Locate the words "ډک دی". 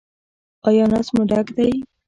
1.29-1.71